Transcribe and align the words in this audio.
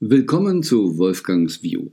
Willkommen 0.00 0.62
zu 0.62 0.96
Wolfgangs 0.96 1.64
View. 1.64 1.88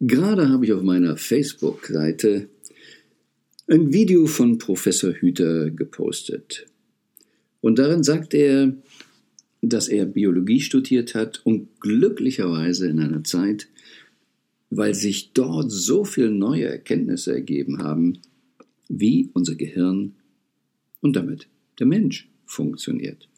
Gerade 0.00 0.48
habe 0.48 0.64
ich 0.64 0.72
auf 0.72 0.82
meiner 0.82 1.16
Facebook-Seite 1.16 2.48
ein 3.68 3.92
Video 3.92 4.26
von 4.26 4.58
Professor 4.58 5.12
Hüter 5.12 5.70
gepostet. 5.70 6.66
Und 7.60 7.78
darin 7.78 8.02
sagt 8.02 8.34
er, 8.34 8.76
dass 9.62 9.86
er 9.86 10.04
Biologie 10.04 10.58
studiert 10.58 11.14
hat 11.14 11.46
und 11.46 11.80
glücklicherweise 11.80 12.88
in 12.88 12.98
einer 12.98 13.22
Zeit, 13.22 13.68
weil 14.68 14.96
sich 14.96 15.32
dort 15.32 15.70
so 15.70 16.04
viele 16.04 16.32
neue 16.32 16.66
Erkenntnisse 16.66 17.34
ergeben 17.34 17.84
haben, 17.84 18.18
wie 18.88 19.30
unser 19.32 19.54
Gehirn 19.54 20.16
und 21.00 21.14
damit 21.14 21.46
der 21.78 21.86
Mensch 21.86 22.28
funktioniert. 22.46 23.28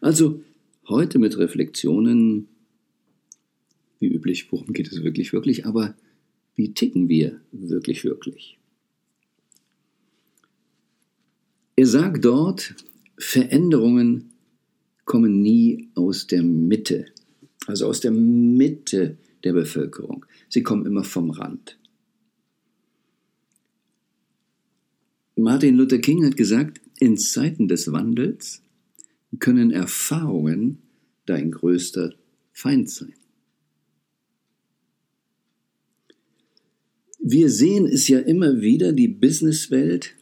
Also 0.00 0.44
heute 0.86 1.18
mit 1.18 1.36
Reflexionen 1.38 2.46
wie 4.04 4.14
üblich, 4.14 4.52
worum 4.52 4.72
geht 4.72 4.92
es 4.92 5.02
wirklich, 5.02 5.32
wirklich, 5.32 5.66
aber 5.66 5.94
wie 6.54 6.74
ticken 6.74 7.08
wir 7.08 7.40
wirklich, 7.52 8.04
wirklich? 8.04 8.58
Er 11.76 11.86
sagt 11.86 12.24
dort, 12.24 12.74
Veränderungen 13.18 14.32
kommen 15.04 15.40
nie 15.42 15.88
aus 15.94 16.26
der 16.26 16.42
Mitte, 16.42 17.06
also 17.66 17.86
aus 17.86 18.00
der 18.00 18.12
Mitte 18.12 19.16
der 19.42 19.54
Bevölkerung. 19.54 20.24
Sie 20.48 20.62
kommen 20.62 20.86
immer 20.86 21.04
vom 21.04 21.30
Rand. 21.30 21.78
Martin 25.36 25.76
Luther 25.76 25.98
King 25.98 26.24
hat 26.24 26.36
gesagt, 26.36 26.80
in 27.00 27.18
Zeiten 27.18 27.66
des 27.66 27.90
Wandels 27.90 28.62
können 29.40 29.72
Erfahrungen 29.72 30.78
dein 31.26 31.50
größter 31.50 32.14
Feind 32.52 32.88
sein. 32.88 33.14
Wir 37.26 37.48
sehen 37.48 37.86
es 37.86 38.06
ja 38.08 38.18
immer 38.18 38.60
wieder, 38.60 38.92
die 38.92 39.08
Businesswelt 39.08 40.14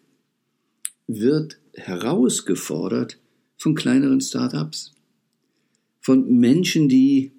wird 1.08 1.58
herausgefordert 1.74 3.18
von 3.56 3.74
kleineren 3.74 4.20
Startups, 4.20 4.94
von 5.98 6.38
Menschen, 6.38 6.88
die 6.88 7.32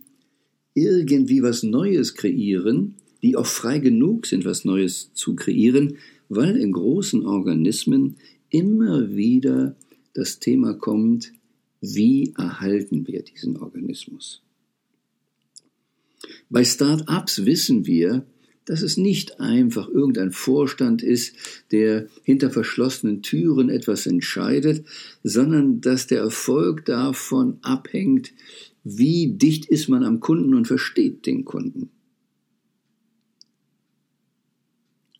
irgendwie 0.74 1.42
was 1.44 1.64
Neues 1.64 2.14
kreieren, 2.14 2.96
die 3.22 3.38
auch 3.38 3.46
frei 3.46 3.80
genug 3.80 4.26
sind, 4.26 4.44
was 4.44 4.66
Neues 4.66 5.14
zu 5.14 5.34
kreieren, 5.34 5.96
weil 6.28 6.58
in 6.58 6.74
großen 6.74 7.26
Organismen 7.26 8.18
immer 8.50 9.16
wieder 9.16 9.78
das 10.14 10.40
Thema 10.40 10.74
kommt, 10.74 11.32
wie 11.80 12.34
erhalten 12.38 13.08
wir 13.08 13.24
diesen 13.24 13.56
Organismus? 13.56 14.42
Bei 16.50 16.66
Start-ups 16.66 17.46
wissen 17.46 17.86
wir, 17.86 18.26
dass 18.66 18.82
es 18.82 18.98
nicht 18.98 19.40
einfach 19.40 19.90
irgendein 19.90 20.32
Vorstand 20.32 21.04
ist, 21.04 21.36
der 21.72 22.08
hinter 22.24 22.50
verschlossenen 22.50 23.22
Türen 23.22 23.70
etwas 23.70 24.06
entscheidet, 24.06 24.86
sondern 25.24 25.82
dass 25.82 26.08
der 26.08 26.20
Erfolg 26.20 26.86
davon 26.86 27.58
abhängt, 27.62 28.34
wie 28.84 29.34
dicht 29.36 29.66
ist 29.66 29.88
man 29.90 30.04
am 30.04 30.20
Kunden 30.20 30.54
und 30.54 30.68
versteht 30.68 31.26
den 31.26 31.46
Kunden. 31.46 31.90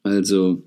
Also 0.04 0.64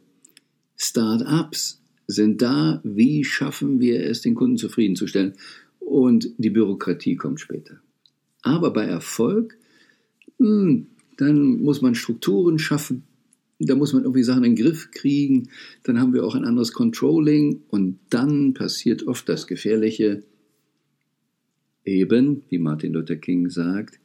Start-ups 0.76 1.82
sind 2.06 2.40
da, 2.40 2.80
wie 2.84 3.24
schaffen 3.24 3.80
wir 3.80 4.04
es, 4.04 4.22
den 4.22 4.34
Kunden 4.34 4.56
zufriedenzustellen? 4.56 5.34
Und 5.78 6.30
die 6.38 6.50
Bürokratie 6.50 7.16
kommt 7.16 7.40
später. 7.40 7.80
Aber 8.42 8.72
bei 8.72 8.84
Erfolg, 8.84 9.58
mh, 10.38 10.48
hm, 10.48 10.86
dann 11.16 11.62
muss 11.62 11.82
man 11.82 11.94
Strukturen 11.94 12.58
schaffen, 12.58 13.04
da 13.58 13.74
muss 13.74 13.92
man 13.92 14.02
irgendwie 14.02 14.22
Sachen 14.22 14.44
in 14.44 14.54
den 14.54 14.64
Griff 14.64 14.90
kriegen, 14.90 15.48
dann 15.82 15.98
haben 15.98 16.12
wir 16.12 16.24
auch 16.24 16.34
ein 16.34 16.44
anderes 16.44 16.72
Controlling 16.72 17.62
und 17.68 17.98
dann 18.10 18.54
passiert 18.54 19.06
oft 19.06 19.28
das 19.28 19.46
Gefährliche, 19.46 20.22
eben, 21.84 22.42
wie 22.48 22.58
Martin 22.58 22.92
Luther 22.92 23.16
King 23.16 23.48
sagt, 23.48 23.98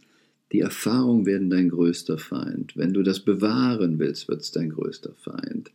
die 0.52 0.59
Erfahrungen 0.59 1.25
werden 1.25 1.50
dein 1.50 1.69
größter 1.69 2.18
Feind. 2.18 2.75
Wenn 2.75 2.94
du 2.94 3.03
das 3.03 3.22
bewahren 3.22 4.00
willst, 4.00 4.28
wird 4.28 4.41
es 4.41 4.52
dein 4.52 4.69
größter 4.69 5.13
Feind. 5.16 5.72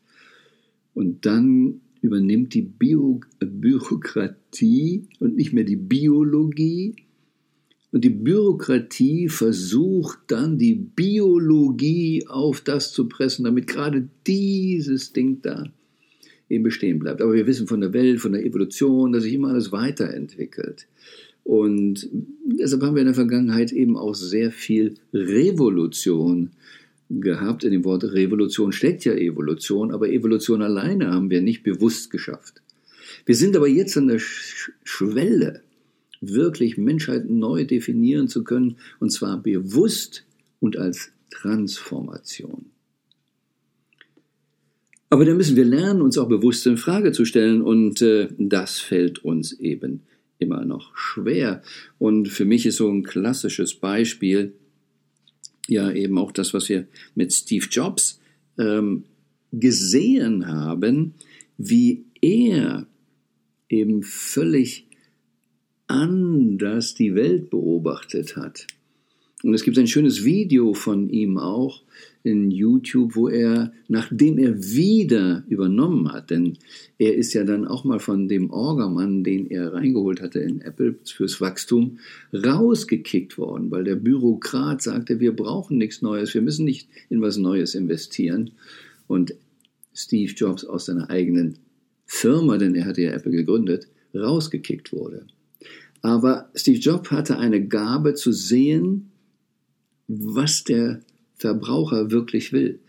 Und 0.95 1.25
dann 1.27 1.81
übernimmt 2.03 2.55
die 2.55 2.63
Bio 2.63 3.21
Bürokratie 3.41 5.09
und 5.19 5.37
nicht 5.37 5.53
mehr 5.53 5.65
die 5.65 5.77
Biologie, 5.77 6.95
und 7.97 8.05
die 8.05 8.11
Bürokratie 8.11 9.31
versucht 9.31 10.19
dann 10.27 10.59
die 10.59 10.75
Biologie 10.75 12.27
auf 12.29 12.61
das 12.61 12.93
zu 12.93 13.09
pressen, 13.09 13.47
damit 13.47 13.69
gerade 13.69 14.07
dieses 14.27 15.15
Ding 15.15 15.41
da 15.41 15.65
eben 16.51 16.65
bestehen 16.65 16.99
bleibt. 16.99 17.23
Aber 17.23 17.33
wir 17.33 17.47
wissen 17.47 17.67
von 17.67 17.81
der 17.81 17.95
Welt, 17.95 18.21
von 18.21 18.33
der 18.33 18.45
Evolution, 18.45 19.13
dass 19.13 19.23
sich 19.23 19.33
immer 19.33 19.49
alles 19.49 19.73
weiterentwickelt. 19.73 20.89
Und 21.43 22.07
deshalb 22.45 22.83
haben 22.83 22.97
wir 22.97 23.01
in 23.01 23.07
der 23.07 23.15
Vergangenheit 23.15 23.73
eben 23.73 23.97
auch 23.97 24.15
sehr 24.15 24.53
viel 24.53 24.97
Revolution 25.15 26.51
gehabt. 27.09 27.65
In 27.65 27.73
dem 27.73 27.87
Wort 27.87 28.05
Revolution 28.05 28.73
steckt 28.73 29.07
ja 29.07 29.15
Evolution, 29.15 29.91
aber 29.91 30.11
Evolution 30.11 30.61
alleine 30.61 31.13
haben 31.13 31.31
wir 31.31 31.41
nicht 31.41 31.63
bewusst 31.63 32.11
geschafft. 32.11 32.61
Wir 33.25 33.37
sind 33.37 33.57
aber 33.57 33.69
jetzt 33.69 33.97
an 33.97 34.09
der 34.09 34.19
Schwelle 34.19 35.63
wirklich 36.21 36.77
Menschheit 36.77 37.29
neu 37.29 37.65
definieren 37.65 38.29
zu 38.29 38.45
können, 38.45 38.77
und 39.01 39.11
zwar 39.11 39.43
bewusst 39.43 40.25
und 40.61 40.77
als 40.77 41.11
Transformation. 41.31 42.67
Aber 45.09 45.25
da 45.25 45.35
müssen 45.35 45.57
wir 45.57 45.65
lernen, 45.65 46.03
uns 46.03 46.19
auch 46.19 46.29
bewusst 46.29 46.67
in 46.67 46.77
Frage 46.77 47.13
zu 47.13 47.25
stellen, 47.25 47.63
und 47.63 48.03
äh, 48.03 48.29
das 48.39 48.81
fällt 48.81 49.25
uns 49.25 49.53
eben 49.53 50.03
immer 50.39 50.65
noch 50.65 50.97
schwer. 50.97 51.63
Und 51.99 52.29
für 52.29 52.45
mich 52.45 52.67
ist 52.67 52.77
so 52.77 52.91
ein 52.91 53.03
klassisches 53.03 53.75
Beispiel 53.75 54.55
ja 55.69 55.91
eben 55.91 56.19
auch 56.19 56.33
das, 56.33 56.55
was 56.55 56.69
wir 56.69 56.87
mit 57.15 57.33
Steve 57.33 57.67
Jobs 57.71 58.21
ähm, 58.59 59.05
gesehen 59.53 60.47
haben, 60.47 61.15
wie 61.57 62.05
er 62.21 62.87
eben 63.69 64.03
völlig 64.03 64.86
anders 65.87 66.95
die 66.95 67.15
Welt 67.15 67.51
beobachtet 67.51 68.37
hat. 68.37 68.67
Und 69.43 69.55
es 69.55 69.63
gibt 69.63 69.79
ein 69.79 69.87
schönes 69.87 70.25
Video 70.25 70.75
von 70.75 71.11
ihm 71.11 71.39
auch 71.39 71.83
in 72.23 72.51
YouTube, 72.51 73.15
wo 73.15 73.29
er, 73.29 73.73
nachdem 73.87 74.39
er 74.39 74.61
wieder 74.61 75.45
übernommen 75.49 76.11
hat, 76.13 76.31
denn 76.31 76.59
er 76.99 77.15
ist 77.15 77.35
ja 77.35 77.45
dann 77.45 77.67
auch 77.67 77.85
mal 77.85 78.01
von 78.01 78.27
dem 78.27 78.51
Orgamann, 78.51 79.23
den 79.23 79.47
er 79.47 79.75
reingeholt 79.75 80.21
hatte 80.21 80.41
in 80.41 80.63
Apple 80.63 80.97
fürs 81.05 81.41
Wachstum, 81.41 81.99
rausgekickt 82.33 83.39
worden, 83.39 83.71
weil 83.71 83.85
der 83.85 83.95
Bürokrat 83.95 84.83
sagte, 84.83 85.21
wir 85.21 85.37
brauchen 85.37 85.79
nichts 85.79 86.03
Neues, 86.03 86.35
wir 86.35 86.43
müssen 86.43 86.65
nicht 86.65 86.89
in 87.11 87.21
was 87.21 87.37
Neues 87.37 87.77
investieren. 87.77 88.51
Und 89.07 89.35
Steve 89.95 90.33
Jobs 90.33 90.65
aus 90.65 90.87
seiner 90.87 91.11
eigenen 91.11 91.59
Firma, 92.07 92.59
denn 92.59 92.75
er 92.75 92.87
hatte 92.87 93.03
ja 93.03 93.13
Apple 93.13 93.33
gegründet, 93.33 93.87
rausgekickt 94.15 94.93
wurde. 94.93 95.27
Aber 96.03 96.51
Steve 96.55 96.79
Jobs 96.79 97.11
hatte 97.11 97.39
eine 97.39 97.67
Gabe 97.67 98.15
zu 98.15 98.33
sehen, 98.33 99.11
was 100.09 100.65
der 100.65 101.01
Verbraucher 101.37 102.11
wirklich 102.11 102.53
will. 102.53 102.81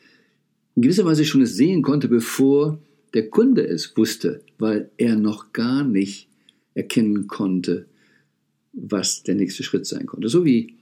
In 0.75 0.83
gewisser 0.83 1.05
Weise 1.05 1.25
schon 1.25 1.41
es 1.41 1.55
sehen 1.55 1.81
konnte, 1.81 2.07
bevor 2.07 2.79
der 3.13 3.29
Kunde 3.29 3.65
es 3.65 3.97
wusste, 3.97 4.41
weil 4.59 4.91
er 4.97 5.15
noch 5.15 5.51
gar 5.53 5.83
nicht 5.83 6.27
erkennen 6.75 7.27
konnte, 7.27 7.87
was 8.73 9.23
der 9.23 9.35
nächste 9.35 9.63
Schritt 9.63 9.87
sein 9.87 10.05
konnte. 10.05 10.29
So 10.29 10.45
wie 10.45 10.75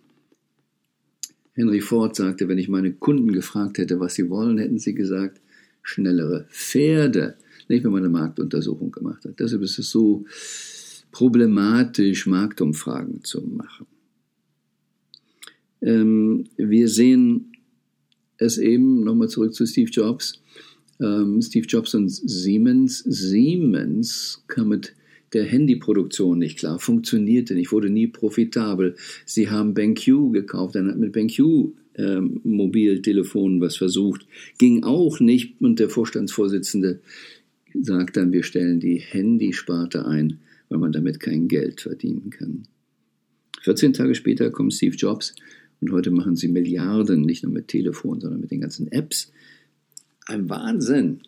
Henry 1.53 1.79
Ford 1.79 2.15
sagte, 2.15 2.49
wenn 2.49 2.57
ich 2.57 2.67
meine 2.67 2.91
Kunden 2.91 3.31
gefragt 3.31 3.77
hätte, 3.77 3.99
was 3.99 4.15
sie 4.15 4.29
wollen, 4.29 4.57
hätten 4.57 4.77
sie 4.77 4.93
gesagt, 4.93 5.39
schnellere 5.81 6.45
Pferde. 6.49 7.37
Nicht, 7.69 7.83
wenn 7.83 7.91
man 7.91 8.03
eine 8.03 8.09
Marktuntersuchung 8.09 8.91
gemacht 8.91 9.23
hat. 9.23 9.39
Deshalb 9.39 9.61
ist 9.61 9.79
es 9.79 9.89
so, 9.89 10.25
problematisch, 11.15 12.27
Marktumfragen 12.27 13.23
zu 13.23 13.39
machen. 13.39 13.85
Ähm, 15.81 16.43
wir 16.57 16.89
sehen 16.89 17.53
es 18.35 18.57
eben, 18.57 19.05
nochmal 19.05 19.29
zurück 19.29 19.53
zu 19.53 19.65
Steve 19.65 19.89
Jobs, 19.89 20.43
ähm, 20.99 21.41
Steve 21.41 21.67
Jobs 21.67 21.95
und 21.95 22.09
Siemens. 22.09 22.99
Siemens 23.07 24.43
kam 24.47 24.67
mit 24.67 24.93
der 25.31 25.45
Handyproduktion 25.45 26.37
nicht 26.37 26.59
klar, 26.59 26.79
funktionierte 26.79 27.55
nicht, 27.55 27.71
wurde 27.71 27.89
nie 27.89 28.07
profitabel. 28.07 28.97
Sie 29.25 29.49
haben 29.49 29.73
BenQ 29.73 30.33
gekauft, 30.33 30.75
dann 30.75 30.89
hat 30.89 30.97
mit 30.97 31.13
BenQ 31.13 31.39
ähm, 31.95 32.41
Mobiltelefonen 32.43 33.61
was 33.61 33.77
versucht, 33.77 34.27
ging 34.57 34.83
auch 34.83 35.21
nicht 35.21 35.61
und 35.61 35.79
der 35.79 35.87
Vorstandsvorsitzende 35.87 36.99
sagt 37.73 38.17
dann, 38.17 38.33
wir 38.33 38.43
stellen 38.43 38.81
die 38.81 38.97
Handysparte 38.97 40.05
ein 40.05 40.39
weil 40.75 40.81
man 40.81 40.91
damit 40.91 41.21
kein 41.21 41.47
Geld 41.47 41.79
verdienen 41.79 42.31
kann. 42.31 42.67
14 43.61 43.93
Tage 43.93 44.13
später 44.13 44.51
kommt 44.51 44.73
Steve 44.73 44.95
Jobs 44.97 45.33
Und 45.79 45.93
heute 45.93 46.11
machen 46.11 46.35
sie 46.35 46.49
Milliarden, 46.49 47.21
nicht 47.21 47.43
nur 47.43 47.53
mit 47.53 47.69
Telefon, 47.69 48.19
sondern 48.19 48.41
mit 48.41 48.51
den 48.51 48.59
ganzen 48.59 48.91
Apps. 48.91 49.31
Ein 50.25 50.49
Wahnsinn. 50.49 51.21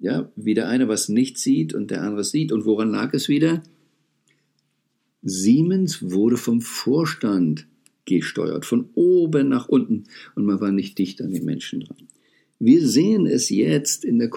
Ja, 0.00 0.32
wie 0.36 0.54
der 0.54 0.68
eine 0.68 0.88
was 0.88 1.10
nicht 1.10 1.36
sieht 1.38 1.74
und 1.74 1.90
der 1.90 2.02
andere 2.02 2.24
sieht. 2.24 2.50
Und 2.50 2.64
woran 2.64 2.90
lag 2.90 3.12
es 3.12 3.28
wieder? 3.28 3.62
Siemens 5.22 6.10
wurde 6.10 6.38
vom 6.38 6.62
Vorstand 6.62 7.66
gesteuert, 8.06 8.64
von 8.64 8.88
oben 8.94 9.48
nach 9.50 9.68
unten. 9.68 10.04
Und 10.34 10.46
man 10.46 10.60
war 10.60 10.72
nicht 10.72 10.98
dicht 10.98 11.20
an 11.20 11.32
den 11.32 11.44
Menschen 11.44 11.80
dran. 11.80 12.08
Wir 12.58 12.86
sehen 12.88 13.26
es 13.26 13.50
jetzt 13.50 14.02
in 14.02 14.18
der 14.18 14.30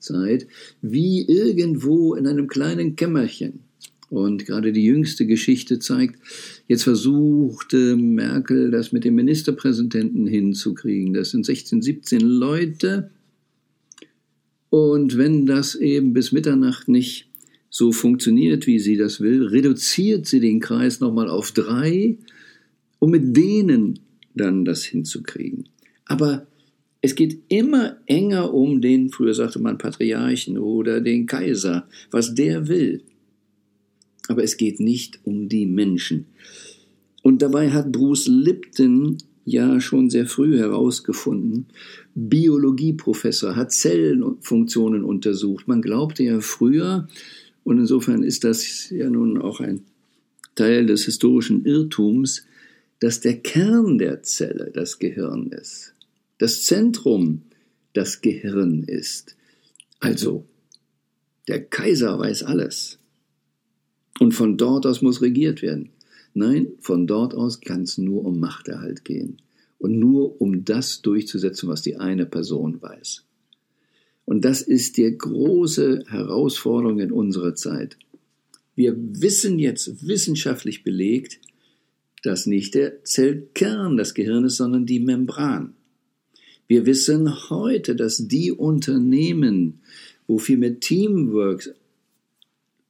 Corona-Zeit, 0.00 0.46
wie 0.82 1.26
irgendwo 1.26 2.14
in 2.14 2.26
einem 2.26 2.48
kleinen 2.48 2.96
Kämmerchen. 2.96 3.60
Und 4.08 4.44
gerade 4.44 4.72
die 4.72 4.84
jüngste 4.84 5.24
Geschichte 5.24 5.78
zeigt, 5.78 6.18
jetzt 6.66 6.82
versuchte 6.82 7.96
Merkel 7.96 8.72
das 8.72 8.90
mit 8.90 9.04
dem 9.04 9.14
Ministerpräsidenten 9.14 10.26
hinzukriegen. 10.26 11.14
Das 11.14 11.30
sind 11.30 11.46
16, 11.46 11.80
17 11.80 12.20
Leute. 12.20 13.10
Und 14.68 15.16
wenn 15.16 15.46
das 15.46 15.76
eben 15.76 16.12
bis 16.12 16.32
Mitternacht 16.32 16.88
nicht 16.88 17.28
so 17.68 17.92
funktioniert, 17.92 18.66
wie 18.66 18.80
sie 18.80 18.96
das 18.96 19.20
will, 19.20 19.44
reduziert 19.44 20.26
sie 20.26 20.40
den 20.40 20.58
Kreis 20.58 20.98
nochmal 20.98 21.28
auf 21.28 21.52
drei, 21.52 22.18
um 22.98 23.12
mit 23.12 23.36
denen 23.36 24.00
dann 24.34 24.64
das 24.64 24.82
hinzukriegen. 24.82 25.68
Aber 26.04 26.48
es 27.02 27.14
geht 27.14 27.40
immer 27.48 27.96
enger 28.06 28.52
um 28.52 28.80
den, 28.80 29.10
früher 29.10 29.34
sagte 29.34 29.58
man 29.58 29.78
Patriarchen 29.78 30.58
oder 30.58 31.00
den 31.00 31.26
Kaiser, 31.26 31.88
was 32.10 32.34
der 32.34 32.68
will. 32.68 33.02
Aber 34.28 34.44
es 34.44 34.56
geht 34.56 34.80
nicht 34.80 35.20
um 35.24 35.48
die 35.48 35.66
Menschen. 35.66 36.26
Und 37.22 37.42
dabei 37.42 37.70
hat 37.70 37.90
Bruce 37.90 38.28
Lipton 38.28 39.18
ja 39.44 39.80
schon 39.80 40.10
sehr 40.10 40.26
früh 40.26 40.58
herausgefunden, 40.58 41.66
Biologieprofessor, 42.14 43.56
hat 43.56 43.72
Zellenfunktionen 43.72 45.02
untersucht. 45.02 45.68
Man 45.68 45.82
glaubte 45.82 46.22
ja 46.22 46.40
früher, 46.40 47.08
und 47.64 47.78
insofern 47.78 48.22
ist 48.22 48.44
das 48.44 48.90
ja 48.90 49.08
nun 49.08 49.38
auch 49.40 49.60
ein 49.60 49.84
Teil 50.54 50.86
des 50.86 51.04
historischen 51.04 51.64
Irrtums, 51.64 52.44
dass 53.00 53.20
der 53.20 53.38
Kern 53.38 53.96
der 53.96 54.22
Zelle 54.22 54.70
das 54.74 54.98
Gehirn 54.98 55.48
ist 55.48 55.94
das 56.40 56.64
Zentrum 56.64 57.42
das 57.92 58.22
Gehirn 58.22 58.82
ist. 58.82 59.36
Also, 59.98 60.46
der 61.48 61.62
Kaiser 61.62 62.18
weiß 62.18 62.44
alles. 62.44 62.98
Und 64.18 64.32
von 64.32 64.56
dort 64.56 64.86
aus 64.86 65.02
muss 65.02 65.20
regiert 65.20 65.60
werden. 65.60 65.90
Nein, 66.32 66.68
von 66.80 67.06
dort 67.06 67.34
aus 67.34 67.60
kann 67.60 67.82
es 67.82 67.98
nur 67.98 68.24
um 68.24 68.40
Machterhalt 68.40 69.04
gehen. 69.04 69.42
Und 69.76 69.98
nur 69.98 70.40
um 70.40 70.64
das 70.64 71.02
durchzusetzen, 71.02 71.68
was 71.68 71.82
die 71.82 71.96
eine 71.96 72.24
Person 72.24 72.80
weiß. 72.80 73.26
Und 74.24 74.42
das 74.42 74.62
ist 74.62 74.96
die 74.96 75.14
große 75.16 76.04
Herausforderung 76.08 77.00
in 77.00 77.12
unserer 77.12 77.54
Zeit. 77.54 77.98
Wir 78.74 78.96
wissen 78.96 79.58
jetzt 79.58 80.06
wissenschaftlich 80.06 80.84
belegt, 80.84 81.38
dass 82.22 82.46
nicht 82.46 82.74
der 82.74 83.04
Zellkern 83.04 83.98
das 83.98 84.14
Gehirn 84.14 84.46
ist, 84.46 84.56
sondern 84.56 84.86
die 84.86 85.00
Membran. 85.00 85.74
Wir 86.70 86.86
wissen 86.86 87.50
heute, 87.50 87.96
dass 87.96 88.28
die 88.28 88.52
Unternehmen, 88.52 89.80
wo 90.28 90.38
viel 90.38 90.56
mehr 90.56 90.78
Teamwork 90.78 91.74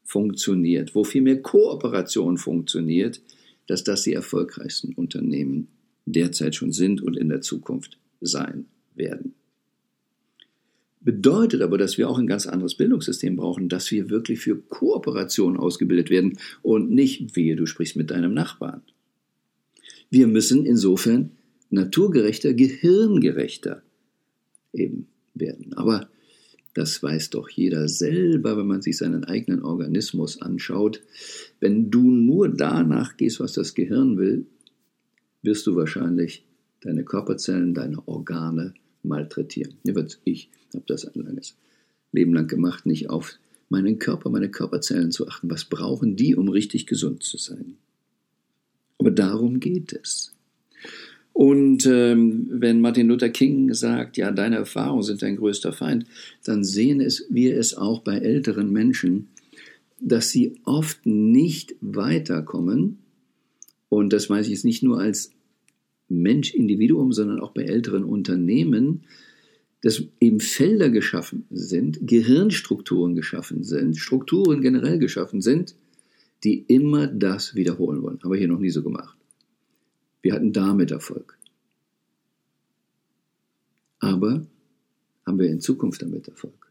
funktioniert, 0.04 0.94
wo 0.94 1.02
viel 1.02 1.22
mehr 1.22 1.40
Kooperation 1.40 2.36
funktioniert, 2.36 3.22
dass 3.68 3.82
das 3.82 4.02
die 4.02 4.12
erfolgreichsten 4.12 4.92
Unternehmen 4.92 5.68
derzeit 6.04 6.54
schon 6.56 6.72
sind 6.72 7.00
und 7.00 7.16
in 7.16 7.30
der 7.30 7.40
Zukunft 7.40 7.96
sein 8.20 8.66
werden. 8.94 9.32
Bedeutet 11.00 11.62
aber, 11.62 11.78
dass 11.78 11.96
wir 11.96 12.10
auch 12.10 12.18
ein 12.18 12.26
ganz 12.26 12.46
anderes 12.46 12.74
Bildungssystem 12.74 13.36
brauchen, 13.36 13.70
dass 13.70 13.90
wir 13.90 14.10
wirklich 14.10 14.40
für 14.40 14.56
Kooperation 14.58 15.56
ausgebildet 15.56 16.10
werden 16.10 16.38
und 16.60 16.90
nicht, 16.90 17.34
wie 17.34 17.56
du 17.56 17.64
sprichst 17.64 17.96
mit 17.96 18.10
deinem 18.10 18.34
Nachbarn. 18.34 18.82
Wir 20.10 20.26
müssen 20.26 20.66
insofern 20.66 21.30
naturgerechter, 21.70 22.54
gehirngerechter 22.54 23.82
eben 24.72 25.06
werden. 25.34 25.72
Aber 25.74 26.08
das 26.74 27.02
weiß 27.02 27.30
doch 27.30 27.48
jeder 27.48 27.88
selber, 27.88 28.56
wenn 28.56 28.66
man 28.66 28.82
sich 28.82 28.96
seinen 28.96 29.24
eigenen 29.24 29.62
Organismus 29.62 30.40
anschaut. 30.40 31.02
Wenn 31.58 31.90
du 31.90 32.10
nur 32.10 32.48
danach 32.48 33.16
gehst, 33.16 33.40
was 33.40 33.52
das 33.52 33.74
Gehirn 33.74 34.18
will, 34.18 34.46
wirst 35.42 35.66
du 35.66 35.74
wahrscheinlich 35.74 36.44
deine 36.80 37.04
Körperzellen, 37.04 37.74
deine 37.74 38.06
Organe 38.06 38.74
malträtieren. 39.02 39.74
Ich 40.24 40.50
habe 40.74 40.84
das 40.86 41.06
ein 41.06 41.20
langes 41.22 41.56
Leben 42.12 42.34
lang 42.34 42.46
gemacht, 42.46 42.86
nicht 42.86 43.10
auf 43.10 43.38
meinen 43.68 43.98
Körper, 43.98 44.30
meine 44.30 44.50
Körperzellen 44.50 45.10
zu 45.10 45.28
achten. 45.28 45.50
Was 45.50 45.64
brauchen 45.64 46.16
die, 46.16 46.36
um 46.36 46.48
richtig 46.48 46.86
gesund 46.86 47.22
zu 47.22 47.38
sein? 47.38 47.76
Aber 48.98 49.10
darum 49.10 49.60
geht 49.60 49.92
es. 49.92 50.34
Und 51.32 51.86
ähm, 51.86 52.48
wenn 52.50 52.80
Martin 52.80 53.08
Luther 53.08 53.30
King 53.30 53.72
sagt, 53.72 54.16
ja, 54.16 54.30
deine 54.30 54.56
Erfahrungen 54.56 55.02
sind 55.02 55.22
dein 55.22 55.36
größter 55.36 55.72
Feind, 55.72 56.06
dann 56.44 56.64
sehen 56.64 57.00
es, 57.00 57.26
wir 57.30 57.56
es 57.56 57.76
auch 57.76 58.00
bei 58.00 58.18
älteren 58.18 58.70
Menschen, 58.72 59.28
dass 60.00 60.30
sie 60.30 60.58
oft 60.64 61.06
nicht 61.06 61.76
weiterkommen. 61.80 62.98
Und 63.88 64.12
das 64.12 64.28
weiß 64.28 64.46
ich 64.46 64.52
jetzt 64.52 64.64
nicht 64.64 64.82
nur 64.82 65.00
als 65.00 65.32
Mensch, 66.08 66.54
Individuum, 66.54 67.12
sondern 67.12 67.40
auch 67.40 67.52
bei 67.52 67.62
älteren 67.62 68.04
Unternehmen, 68.04 69.04
dass 69.82 70.02
eben 70.20 70.40
Felder 70.40 70.90
geschaffen 70.90 71.46
sind, 71.50 72.06
Gehirnstrukturen 72.06 73.14
geschaffen 73.14 73.64
sind, 73.64 73.96
Strukturen 73.96 74.60
generell 74.60 74.98
geschaffen 74.98 75.40
sind, 75.40 75.74
die 76.44 76.64
immer 76.68 77.06
das 77.06 77.54
wiederholen 77.54 78.02
wollen. 78.02 78.18
Haben 78.22 78.32
wir 78.32 78.38
hier 78.38 78.48
noch 78.48 78.58
nie 78.58 78.70
so 78.70 78.82
gemacht. 78.82 79.16
Wir 80.22 80.34
hatten 80.34 80.52
damit 80.52 80.90
Erfolg. 80.90 81.38
Aber 84.00 84.46
haben 85.26 85.38
wir 85.38 85.48
in 85.48 85.60
Zukunft 85.60 86.02
damit 86.02 86.28
Erfolg? 86.28 86.70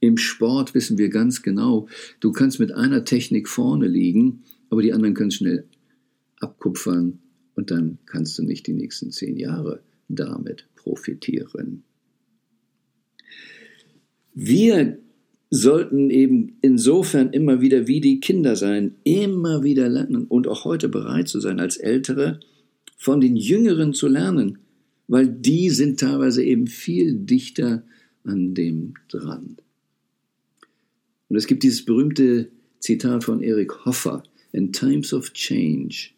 Im 0.00 0.16
Sport 0.16 0.74
wissen 0.74 0.96
wir 0.96 1.10
ganz 1.10 1.42
genau, 1.42 1.86
du 2.20 2.32
kannst 2.32 2.58
mit 2.58 2.72
einer 2.72 3.04
Technik 3.04 3.48
vorne 3.48 3.86
liegen, 3.86 4.44
aber 4.70 4.80
die 4.80 4.94
anderen 4.94 5.14
können 5.14 5.30
schnell 5.30 5.66
abkupfern 6.40 7.18
und 7.54 7.70
dann 7.70 7.98
kannst 8.06 8.38
du 8.38 8.42
nicht 8.42 8.66
die 8.66 8.72
nächsten 8.72 9.10
zehn 9.10 9.36
Jahre 9.36 9.82
damit 10.08 10.66
profitieren. 10.74 11.82
Wir 14.32 14.98
sollten 15.50 16.10
eben 16.10 16.56
insofern 16.62 17.32
immer 17.32 17.60
wieder 17.60 17.86
wie 17.86 18.00
die 18.00 18.20
Kinder 18.20 18.56
sein, 18.56 18.94
immer 19.04 19.62
wieder 19.62 19.88
lernen 19.88 20.24
und 20.24 20.46
auch 20.46 20.64
heute 20.64 20.88
bereit 20.88 21.28
zu 21.28 21.40
sein, 21.40 21.60
als 21.60 21.76
Ältere 21.76 22.40
von 23.00 23.22
den 23.22 23.34
Jüngeren 23.34 23.94
zu 23.94 24.08
lernen, 24.08 24.58
weil 25.08 25.26
die 25.26 25.70
sind 25.70 25.98
teilweise 25.98 26.44
eben 26.44 26.66
viel 26.66 27.14
dichter 27.14 27.82
an 28.24 28.52
dem 28.54 28.92
dran. 29.08 29.56
Und 31.30 31.36
es 31.36 31.46
gibt 31.46 31.62
dieses 31.62 31.82
berühmte 31.82 32.50
Zitat 32.78 33.24
von 33.24 33.42
Erich 33.42 33.72
Hoffer, 33.86 34.22
In 34.52 34.72
times 34.72 35.12
of 35.12 35.32
change, 35.32 36.12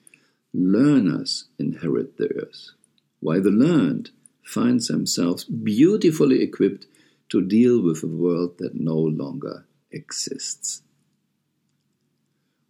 learners 0.55 1.51
inherit 1.59 2.17
the 2.17 2.31
earth, 2.35 2.75
while 3.21 3.43
the 3.43 3.51
learned 3.51 4.11
find 4.43 4.81
themselves 4.81 5.45
beautifully 5.45 6.41
equipped 6.41 6.87
to 7.29 7.43
deal 7.43 7.81
with 7.83 8.03
a 8.03 8.09
world 8.09 8.57
that 8.59 8.75
no 8.75 8.99
longer 8.99 9.67
exists. 9.91 10.83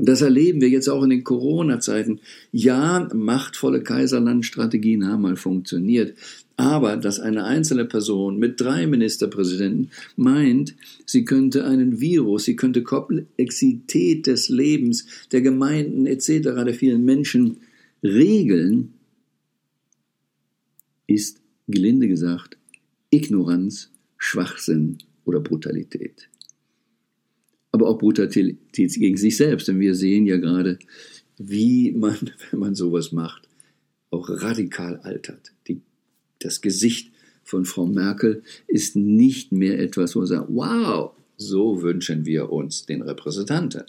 Und 0.03 0.09
das 0.09 0.21
erleben 0.21 0.61
wir 0.61 0.69
jetzt 0.69 0.89
auch 0.89 1.05
in 1.05 1.11
den 1.11 1.23
Corona-Zeiten. 1.23 2.19
Ja, 2.51 3.09
machtvolle 3.15 3.85
Kaiserlandstrategien 3.85 5.07
haben 5.07 5.23
mal 5.23 5.37
funktioniert. 5.37 6.19
Aber 6.57 6.97
dass 6.97 7.21
eine 7.21 7.45
einzelne 7.45 7.85
Person 7.85 8.37
mit 8.37 8.61
drei 8.61 8.89
Ministerpräsidenten 8.89 9.93
meint, 10.17 10.75
sie 11.07 11.25
könnte 11.25 11.67
einen 11.67 12.01
Virus, 12.01 12.47
sie 12.47 12.57
könnte 12.57 12.83
Komplexität 12.83 14.27
des 14.27 14.49
Lebens, 14.49 15.07
der 15.31 15.41
Gemeinden 15.41 16.07
etc., 16.07 16.27
der 16.67 16.75
vielen 16.75 17.05
Menschen 17.05 17.59
regeln, 18.03 18.95
ist, 21.07 21.41
gelinde 21.69 22.09
gesagt, 22.09 22.59
Ignoranz 23.11 23.93
Schwachsinn 24.19 24.99
oder 25.25 25.39
Brutalität. 25.39 26.29
Aber 27.73 27.89
auch 27.89 27.99
Brutalität 27.99 28.59
gegen 28.73 29.17
sich 29.17 29.37
selbst, 29.37 29.69
denn 29.69 29.81
wir 29.81 29.95
sehen 29.95 30.27
ja 30.27 30.37
gerade, 30.37 30.79
wie 31.39 31.93
man, 31.93 32.17
wenn 32.51 32.61
man 32.61 32.75
sowas 32.75 33.13
macht, 33.13 33.49
auch 34.11 34.29
radikal 34.29 34.99
altert. 34.99 35.53
Die, 35.67 35.81
das 36.39 36.61
Gesicht 36.61 37.13
von 37.45 37.65
Frau 37.65 37.87
Merkel 37.87 38.43
ist 38.69 38.95
nicht 38.95 39.53
mehr 39.53 39.81
etwas, 39.81 40.15
wo 40.15 40.21
man 40.21 40.29
sagt, 40.29 40.49
wow, 40.51 41.13
so 41.37 41.83
wünschen 41.83 42.25
wir 42.27 42.53
uns 42.53 42.87
den 42.87 43.03
Repräsentanten. 43.03 43.85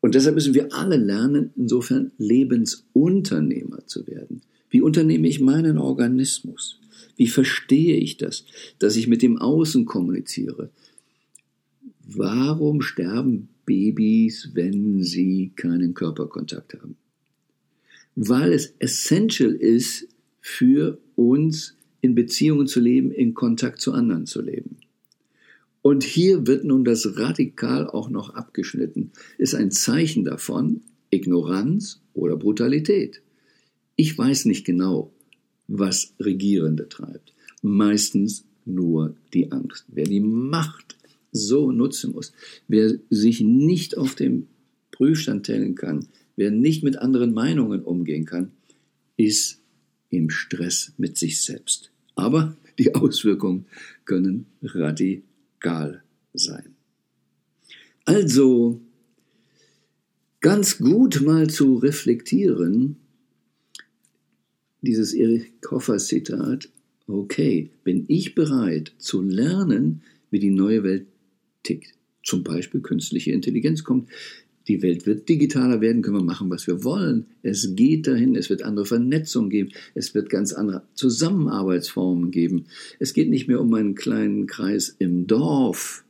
Und 0.00 0.14
deshalb 0.14 0.34
müssen 0.34 0.52
wir 0.52 0.74
alle 0.74 0.96
lernen, 0.96 1.50
insofern 1.56 2.12
Lebensunternehmer 2.18 3.86
zu 3.86 4.06
werden. 4.06 4.42
Wie 4.68 4.82
unternehme 4.82 5.26
ich 5.28 5.40
meinen 5.40 5.78
Organismus? 5.78 6.78
Wie 7.16 7.28
verstehe 7.28 7.96
ich 7.96 8.18
das, 8.18 8.44
dass 8.78 8.96
ich 8.96 9.06
mit 9.06 9.22
dem 9.22 9.38
Außen 9.38 9.86
kommuniziere? 9.86 10.70
Warum 12.06 12.82
sterben 12.82 13.48
Babys, 13.64 14.50
wenn 14.54 15.02
sie 15.02 15.52
keinen 15.56 15.94
Körperkontakt 15.94 16.74
haben? 16.74 16.96
Weil 18.14 18.52
es 18.52 18.74
essential 18.78 19.52
ist 19.52 20.08
für 20.40 20.98
uns, 21.16 21.76
in 22.00 22.14
Beziehungen 22.14 22.66
zu 22.66 22.80
leben, 22.80 23.10
in 23.10 23.32
Kontakt 23.32 23.80
zu 23.80 23.92
anderen 23.92 24.26
zu 24.26 24.42
leben. 24.42 24.76
Und 25.80 26.04
hier 26.04 26.46
wird 26.46 26.64
nun 26.64 26.84
das 26.84 27.16
radikal 27.16 27.86
auch 27.88 28.10
noch 28.10 28.30
abgeschnitten, 28.30 29.12
ist 29.38 29.54
ein 29.54 29.70
Zeichen 29.70 30.24
davon, 30.24 30.82
Ignoranz 31.10 32.02
oder 32.12 32.36
Brutalität. 32.36 33.22
Ich 33.96 34.16
weiß 34.16 34.44
nicht 34.44 34.66
genau, 34.66 35.12
was 35.66 36.12
Regierende 36.20 36.88
treibt. 36.88 37.32
Meistens 37.62 38.44
nur 38.66 39.14
die 39.32 39.50
Angst. 39.50 39.86
Wer 39.88 40.04
die 40.04 40.20
Macht 40.20 40.96
so 41.34 41.72
nutzen 41.72 42.12
muss, 42.12 42.32
wer 42.68 42.94
sich 43.10 43.40
nicht 43.40 43.98
auf 43.98 44.14
dem 44.14 44.46
Prüfstand 44.92 45.44
stellen 45.44 45.74
kann, 45.74 46.06
wer 46.36 46.50
nicht 46.50 46.82
mit 46.82 46.96
anderen 46.96 47.34
Meinungen 47.34 47.82
umgehen 47.82 48.24
kann, 48.24 48.52
ist 49.16 49.60
im 50.10 50.30
Stress 50.30 50.92
mit 50.96 51.18
sich 51.18 51.42
selbst. 51.42 51.90
Aber 52.14 52.56
die 52.78 52.94
Auswirkungen 52.94 53.66
können 54.04 54.46
radikal 54.62 56.02
sein. 56.32 56.74
Also, 58.04 58.80
ganz 60.40 60.78
gut 60.78 61.22
mal 61.22 61.50
zu 61.50 61.76
reflektieren, 61.76 62.96
dieses 64.82 65.14
Erich 65.14 65.52
Hoffer 65.68 65.98
Zitat, 65.98 66.68
okay, 67.06 67.70
bin 67.82 68.04
ich 68.08 68.34
bereit 68.34 68.92
zu 68.98 69.22
lernen, 69.22 70.02
wie 70.30 70.38
die 70.38 70.50
neue 70.50 70.84
Welt 70.84 71.06
tickt. 71.64 71.92
Zum 72.22 72.42
Beispiel 72.42 72.80
künstliche 72.80 73.32
Intelligenz 73.32 73.84
kommt 73.84 74.08
die 74.68 74.82
Welt 74.82 75.06
wird 75.06 75.28
digitaler 75.28 75.80
werden, 75.80 76.02
können 76.02 76.16
wir 76.16 76.24
machen, 76.24 76.48
was 76.50 76.66
wir 76.66 76.84
wollen. 76.84 77.26
Es 77.42 77.74
geht 77.74 78.06
dahin, 78.06 78.34
es 78.34 78.48
wird 78.48 78.62
andere 78.62 78.86
Vernetzung 78.86 79.50
geben, 79.50 79.70
es 79.94 80.14
wird 80.14 80.30
ganz 80.30 80.52
andere 80.52 80.82
Zusammenarbeitsformen 80.94 82.30
geben. 82.30 82.66
Es 82.98 83.12
geht 83.12 83.28
nicht 83.28 83.46
mehr 83.46 83.60
um 83.60 83.72
einen 83.74 83.94
kleinen 83.94 84.46
Kreis 84.46 84.94
im 84.98 85.26
Dorf. 85.26 86.04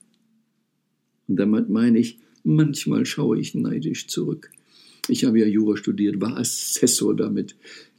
Und 1.27 1.37
damit 1.37 1.69
meine 1.69 1.99
ich, 1.99 2.19
manchmal 2.45 3.07
schaue 3.07 3.41
ich 3.41 3.55
neidisch 3.55 4.07
zurück. 4.07 4.51
Ich 5.09 5.25
habe 5.25 5.41
ja 5.41 5.47
Jura 5.47 5.77
studiert, 5.77 6.21
war 6.21 6.37
Assessor 6.37 7.17
damit, 7.17 7.57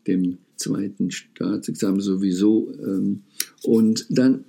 dem 0.08 0.38
zweiten 0.56 1.12
Staatsexamen 1.12 2.00
sowieso. 2.00 2.72
Ähm, 2.80 3.24
und 3.64 4.06
dann, 4.10 4.46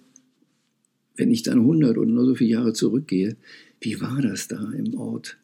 wenn 1.16 1.30
ich 1.30 1.42
dann 1.42 1.60
100 1.60 1.96
oder 1.98 2.10
nur 2.10 2.26
so 2.26 2.34
viele 2.34 2.50
Jahre 2.50 2.72
zurückgehe, 2.72 3.36
wie 3.80 4.00
war 4.00 4.20
das 4.22 4.48
da 4.48 4.72
im 4.72 4.94
Ort? 4.94 5.38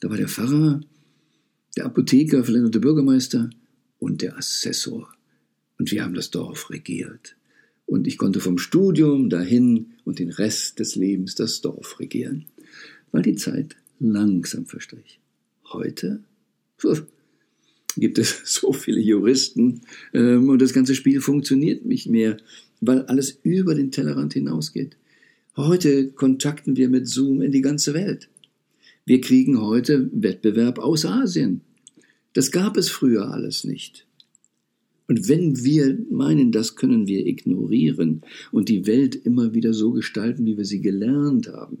Da 0.00 0.10
war 0.10 0.16
der 0.16 0.28
Pfarrer, 0.28 0.80
der 1.76 1.86
Apotheker, 1.86 2.44
vielleicht 2.44 2.74
der 2.74 2.80
Bürgermeister 2.80 3.50
und 3.98 4.22
der 4.22 4.36
Assessor. 4.36 5.12
Und 5.78 5.90
wir 5.92 6.04
haben 6.04 6.14
das 6.14 6.30
Dorf 6.30 6.70
regiert. 6.70 7.36
Und 7.86 8.06
ich 8.06 8.18
konnte 8.18 8.40
vom 8.40 8.58
Studium 8.58 9.30
dahin 9.30 9.92
und 10.04 10.18
den 10.18 10.30
Rest 10.30 10.78
des 10.78 10.94
Lebens 10.94 11.34
das 11.34 11.60
Dorf 11.60 11.98
regieren, 11.98 12.46
weil 13.10 13.22
die 13.22 13.34
Zeit 13.34 13.76
langsam 13.98 14.66
verstrich. 14.66 15.20
Heute 15.72 16.22
pf, 16.78 17.02
gibt 17.96 18.18
es 18.18 18.42
so 18.44 18.72
viele 18.72 19.00
Juristen 19.00 19.82
ähm, 20.12 20.48
und 20.48 20.62
das 20.62 20.72
ganze 20.72 20.94
Spiel 20.94 21.20
funktioniert 21.20 21.84
nicht 21.84 22.08
mehr, 22.08 22.36
weil 22.80 23.02
alles 23.02 23.38
über 23.42 23.74
den 23.74 23.90
Tellerrand 23.90 24.34
hinausgeht. 24.34 24.96
Heute 25.56 26.12
kontakten 26.12 26.76
wir 26.76 26.88
mit 26.88 27.08
Zoom 27.08 27.42
in 27.42 27.50
die 27.50 27.60
ganze 27.60 27.92
Welt. 27.92 28.28
Wir 29.04 29.20
kriegen 29.20 29.60
heute 29.60 30.08
Wettbewerb 30.12 30.78
aus 30.78 31.04
Asien. 31.04 31.62
Das 32.34 32.52
gab 32.52 32.76
es 32.76 32.88
früher 32.88 33.32
alles 33.32 33.64
nicht. 33.64 34.06
Und 35.08 35.28
wenn 35.28 35.64
wir 35.64 35.98
meinen, 36.08 36.52
das 36.52 36.76
können 36.76 37.08
wir 37.08 37.26
ignorieren 37.26 38.22
und 38.52 38.68
die 38.68 38.86
Welt 38.86 39.16
immer 39.16 39.52
wieder 39.52 39.74
so 39.74 39.90
gestalten, 39.90 40.46
wie 40.46 40.56
wir 40.56 40.64
sie 40.64 40.80
gelernt 40.80 41.48
haben, 41.48 41.78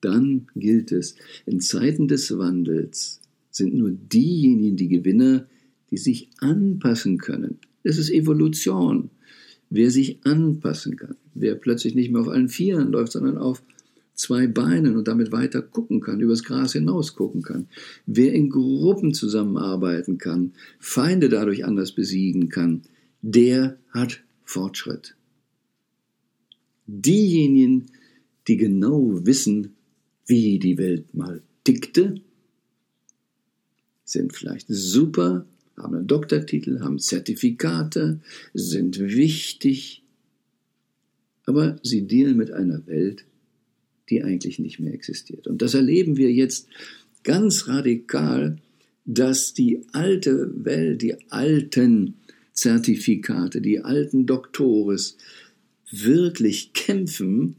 dann 0.00 0.46
gilt 0.54 0.92
es, 0.92 1.16
in 1.44 1.60
Zeiten 1.60 2.08
des 2.08 2.38
Wandels 2.38 3.20
sind 3.50 3.74
nur 3.74 3.90
diejenigen 3.90 4.76
die 4.76 4.88
Gewinner, 4.88 5.46
die 5.90 5.98
sich 5.98 6.30
anpassen 6.38 7.18
können. 7.18 7.58
Es 7.82 7.98
ist 7.98 8.10
Evolution. 8.10 9.10
Wer 9.70 9.90
sich 9.90 10.24
anpassen 10.24 10.96
kann, 10.96 11.16
wer 11.34 11.54
plötzlich 11.54 11.94
nicht 11.94 12.10
mehr 12.10 12.22
auf 12.22 12.28
allen 12.28 12.48
Vieren 12.48 12.92
läuft, 12.92 13.12
sondern 13.12 13.36
auf 13.38 13.62
zwei 14.14 14.46
Beinen 14.46 14.96
und 14.96 15.08
damit 15.08 15.30
weiter 15.32 15.62
gucken 15.62 16.00
kann, 16.00 16.20
übers 16.20 16.42
Gras 16.42 16.72
hinaus 16.72 17.14
gucken 17.14 17.42
kann, 17.42 17.68
wer 18.06 18.32
in 18.32 18.48
Gruppen 18.48 19.12
zusammenarbeiten 19.12 20.18
kann, 20.18 20.52
Feinde 20.78 21.28
dadurch 21.28 21.64
anders 21.64 21.92
besiegen 21.92 22.48
kann, 22.48 22.82
der 23.22 23.78
hat 23.90 24.22
Fortschritt. 24.44 25.16
Diejenigen, 26.86 27.86
die 28.48 28.56
genau 28.56 29.26
wissen, 29.26 29.74
wie 30.26 30.58
die 30.58 30.78
Welt 30.78 31.14
mal 31.14 31.42
tickte, 31.64 32.20
sind 34.04 34.32
vielleicht 34.32 34.66
super, 34.68 35.46
haben 35.76 35.94
einen 35.94 36.06
Doktortitel, 36.06 36.80
haben 36.80 36.98
Zertifikate, 36.98 38.20
sind 38.54 38.98
wichtig, 38.98 40.02
aber 41.44 41.78
sie 41.82 42.06
dealen 42.06 42.36
mit 42.36 42.50
einer 42.50 42.86
Welt, 42.86 43.24
die 44.08 44.22
eigentlich 44.22 44.58
nicht 44.58 44.78
mehr 44.80 44.94
existiert. 44.94 45.46
Und 45.46 45.62
das 45.62 45.74
erleben 45.74 46.16
wir 46.16 46.32
jetzt 46.32 46.68
ganz 47.22 47.68
radikal, 47.68 48.58
dass 49.04 49.54
die 49.54 49.84
alte 49.92 50.52
Welt, 50.64 51.02
die 51.02 51.30
alten 51.30 52.14
Zertifikate, 52.52 53.60
die 53.60 53.80
alten 53.80 54.26
Doktores 54.26 55.16
wirklich 55.90 56.72
kämpfen, 56.72 57.56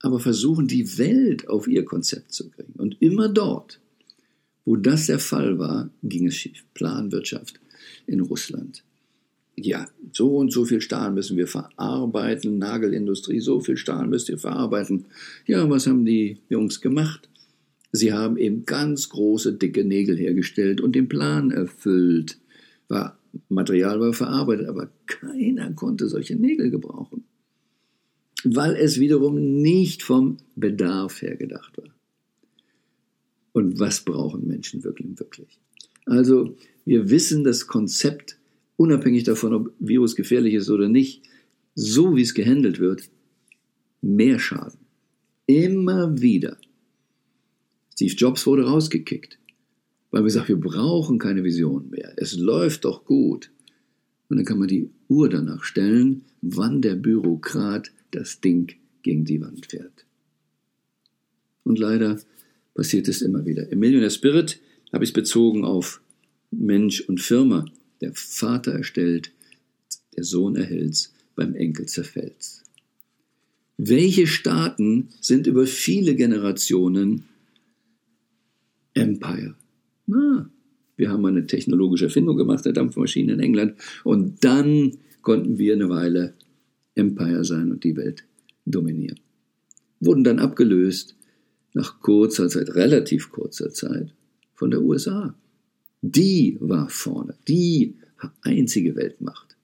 aber 0.00 0.20
versuchen, 0.20 0.68
die 0.68 0.98
Welt 0.98 1.48
auf 1.48 1.66
ihr 1.66 1.84
Konzept 1.84 2.32
zu 2.32 2.50
kriegen. 2.50 2.74
Und 2.74 2.96
immer 3.00 3.28
dort, 3.28 3.80
wo 4.68 4.76
das 4.76 5.06
der 5.06 5.18
Fall 5.18 5.58
war, 5.58 5.90
ging 6.02 6.26
es 6.26 6.36
schief. 6.36 6.64
Planwirtschaft 6.74 7.58
in 8.06 8.20
Russland 8.20 8.82
ja, 9.60 9.88
so 10.12 10.36
und 10.36 10.52
so 10.52 10.64
viel 10.64 10.80
Stahl 10.80 11.10
müssen 11.12 11.36
wir 11.36 11.46
verarbeiten, 11.46 12.58
Nagelindustrie, 12.58 13.40
so 13.40 13.60
viel 13.60 13.76
Stahl 13.76 14.06
müsst 14.06 14.28
ihr 14.28 14.38
verarbeiten. 14.38 15.06
Ja, 15.46 15.68
was 15.68 15.86
haben 15.86 16.04
die 16.04 16.38
Jungs 16.48 16.80
gemacht? 16.80 17.28
Sie 17.90 18.12
haben 18.12 18.36
eben 18.36 18.64
ganz 18.66 19.08
große, 19.08 19.54
dicke 19.54 19.84
Nägel 19.84 20.16
hergestellt 20.16 20.80
und 20.80 20.94
den 20.94 21.08
Plan 21.08 21.50
erfüllt. 21.50 22.38
War, 22.88 23.18
Material 23.48 24.00
war 24.00 24.12
verarbeitet, 24.12 24.68
aber 24.68 24.90
keiner 25.06 25.72
konnte 25.72 26.06
solche 26.08 26.36
Nägel 26.36 26.70
gebrauchen. 26.70 27.24
Weil 28.44 28.76
es 28.76 29.00
wiederum 29.00 29.60
nicht 29.60 30.02
vom 30.02 30.36
Bedarf 30.54 31.22
her 31.22 31.36
gedacht 31.36 31.76
war. 31.78 31.97
Und 33.58 33.80
was 33.80 34.02
brauchen 34.02 34.46
Menschen 34.46 34.84
wirklich, 34.84 35.18
wirklich? 35.18 35.58
Also, 36.06 36.54
wir 36.84 37.10
wissen 37.10 37.42
das 37.42 37.66
Konzept 37.66 38.38
unabhängig 38.76 39.24
davon, 39.24 39.52
ob 39.52 39.74
Virus 39.80 40.14
gefährlich 40.14 40.54
ist 40.54 40.70
oder 40.70 40.88
nicht, 40.88 41.24
so 41.74 42.14
wie 42.14 42.22
es 42.22 42.34
gehandelt 42.34 42.78
wird, 42.78 43.10
mehr 44.00 44.38
Schaden. 44.38 44.78
Immer 45.46 46.20
wieder. 46.20 46.56
Steve 47.94 48.14
Jobs 48.14 48.46
wurde 48.46 48.62
rausgekickt, 48.62 49.40
weil 50.12 50.22
wir 50.22 50.30
sagen, 50.30 50.46
wir 50.46 50.60
brauchen 50.60 51.18
keine 51.18 51.42
Vision 51.42 51.90
mehr. 51.90 52.12
Es 52.16 52.36
läuft 52.36 52.84
doch 52.84 53.04
gut. 53.04 53.50
Und 54.28 54.36
dann 54.36 54.46
kann 54.46 54.60
man 54.60 54.68
die 54.68 54.88
Uhr 55.08 55.28
danach 55.28 55.64
stellen, 55.64 56.22
wann 56.42 56.80
der 56.80 56.94
Bürokrat 56.94 57.90
das 58.12 58.40
Ding 58.40 58.76
gegen 59.02 59.24
die 59.24 59.40
Wand 59.40 59.66
fährt. 59.66 60.06
Und 61.64 61.80
leider 61.80 62.20
passiert 62.78 63.08
es 63.08 63.22
immer 63.22 63.44
wieder. 63.44 63.72
Im 63.72 63.80
Millionaire 63.80 64.08
Spirit 64.08 64.60
habe 64.92 65.02
ich 65.02 65.10
es 65.10 65.12
bezogen 65.12 65.64
auf 65.64 66.00
Mensch 66.52 67.00
und 67.00 67.20
Firma. 67.20 67.64
Der 68.00 68.12
Vater 68.14 68.70
erstellt, 68.70 69.32
der 70.16 70.22
Sohn 70.22 70.54
erhält's, 70.54 71.12
beim 71.34 71.56
Enkel 71.56 71.86
zerfällt's. 71.86 72.62
Welche 73.78 74.28
Staaten 74.28 75.08
sind 75.20 75.48
über 75.48 75.66
viele 75.66 76.14
Generationen 76.14 77.24
Empire? 78.94 79.56
Na, 80.06 80.48
wir 80.96 81.10
haben 81.10 81.26
eine 81.26 81.48
technologische 81.48 82.04
Erfindung 82.04 82.36
gemacht, 82.36 82.64
der 82.64 82.74
Dampfmaschine 82.74 83.32
in 83.32 83.40
England, 83.40 83.74
und 84.04 84.44
dann 84.44 84.98
konnten 85.22 85.58
wir 85.58 85.74
eine 85.74 85.88
Weile 85.88 86.34
Empire 86.94 87.44
sein 87.44 87.72
und 87.72 87.82
die 87.82 87.96
Welt 87.96 88.22
dominieren. 88.66 89.18
Wurden 89.98 90.22
dann 90.22 90.38
abgelöst 90.38 91.16
nach 91.74 92.00
kurzer 92.00 92.48
Zeit, 92.48 92.74
relativ 92.74 93.30
kurzer 93.30 93.72
Zeit, 93.72 94.14
von 94.54 94.70
der 94.70 94.82
USA. 94.82 95.34
Die 96.02 96.56
war 96.60 96.88
vorne, 96.88 97.34
die 97.46 97.94
einzige 98.42 98.96
Weltmacht. 98.96 99.56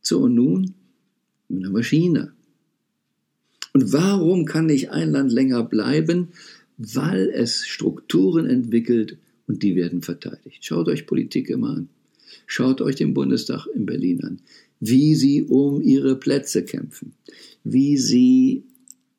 So, 0.00 0.20
und 0.22 0.34
nun? 0.34 0.74
Nun 1.48 1.66
haben 1.66 1.74
wir 1.74 1.82
China. 1.82 2.32
Und 3.72 3.92
warum 3.92 4.44
kann 4.46 4.66
nicht 4.66 4.90
ein 4.90 5.10
Land 5.10 5.32
länger 5.32 5.62
bleiben? 5.62 6.28
Weil 6.78 7.30
es 7.32 7.66
Strukturen 7.66 8.46
entwickelt 8.46 9.18
und 9.46 9.62
die 9.62 9.76
werden 9.76 10.02
verteidigt. 10.02 10.64
Schaut 10.64 10.88
euch 10.88 11.06
Politik 11.06 11.48
immer 11.50 11.70
an. 11.70 11.88
Schaut 12.46 12.80
euch 12.80 12.96
den 12.96 13.14
Bundestag 13.14 13.66
in 13.74 13.86
Berlin 13.86 14.22
an, 14.24 14.40
wie 14.80 15.14
sie 15.14 15.44
um 15.44 15.80
ihre 15.80 16.16
Plätze 16.16 16.64
kämpfen, 16.64 17.14
wie 17.64 17.96
sie 17.96 18.64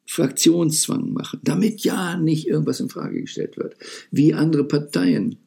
Fraktionszwang 0.08 1.12
machen, 1.14 1.42
damit 1.44 1.82
ja 1.82 2.18
nicht 2.18 2.48
irgendwas 2.48 2.80
in 2.80 2.90
Frage 2.90 3.22
gestellt 3.22 3.58
wird, 3.58 3.76
wie 4.10 4.34
andere 4.34 4.64
Parteien 4.64 5.38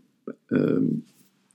ähm, 0.50 1.02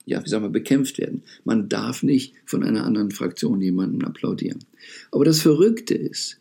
ja, 0.06 0.24
wie 0.24 0.30
sagen 0.30 0.46
wir, 0.46 0.50
bekämpft 0.50 1.00
werden. 1.00 1.24
Man 1.44 1.68
darf 1.68 2.04
nicht 2.04 2.36
von 2.46 2.64
einer 2.64 2.86
anderen 2.86 3.12
Fraktion 3.12 3.62
jemanden 3.62 4.04
applaudieren. 4.04 4.60
Aber 5.12 5.26
das 5.26 5.42
Verrückte 5.42 5.96
ist, 5.96 6.38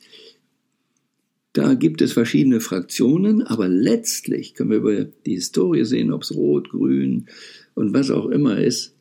da 1.54 1.75
gibt 1.75 2.02
es 2.02 2.12
verschiedene 2.12 2.61
Fraktionen, 2.61 3.42
aber 3.42 3.68
letztlich 3.68 4.54
können 4.54 4.71
wir 4.71 4.78
über 4.78 5.04
die 5.04 5.35
Historie 5.35 5.85
sehen, 5.85 6.12
ob 6.12 6.23
es 6.23 6.35
rot, 6.35 6.71
grün 6.71 7.26
und 7.75 7.94
was 7.94 8.11
auch 8.11 8.26
immer 8.26 8.59
ist. 8.59 8.94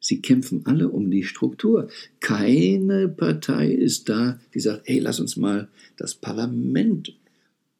Sie 0.00 0.22
kämpfen 0.22 0.64
alle 0.64 0.88
um 0.88 1.10
die 1.10 1.24
Struktur. 1.24 1.88
Keine 2.20 3.08
Partei 3.08 3.70
ist 3.70 4.08
da, 4.08 4.40
die 4.54 4.60
sagt, 4.60 4.88
hey, 4.88 4.98
lass 4.98 5.20
uns 5.20 5.36
mal 5.36 5.68
das 5.96 6.14
Parlament 6.14 7.14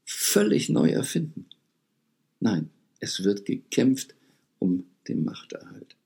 völlig 0.05 0.69
neu 0.69 0.91
erfinden. 0.91 1.47
Nein, 2.39 2.69
es 3.01 3.25
wird 3.25 3.47
gekämpft 3.47 4.15
um 4.59 4.85
den 5.09 5.25
Machterhalt. 5.25 5.97